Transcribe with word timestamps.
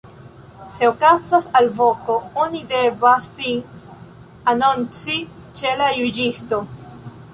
Se 0.75 0.87
okazas 0.91 1.43
alvoko, 1.59 2.15
oni 2.45 2.61
devas 2.71 3.27
sin 3.35 3.61
anonci 4.55 5.19
ĉe 5.61 5.75
la 5.83 5.91
juĝisto. 6.01 6.65